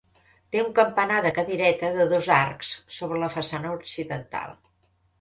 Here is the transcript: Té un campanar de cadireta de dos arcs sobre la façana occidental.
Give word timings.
Té 0.53 0.63
un 0.67 0.71
campanar 0.79 1.19
de 1.25 1.33
cadireta 1.35 1.93
de 1.99 2.09
dos 2.15 2.31
arcs 2.39 2.75
sobre 2.99 3.23
la 3.27 3.33
façana 3.39 3.79
occidental. 3.81 4.61